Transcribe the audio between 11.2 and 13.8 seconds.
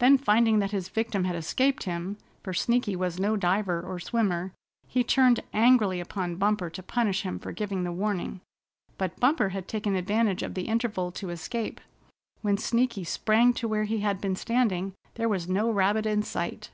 escape. When Sneaky sprang to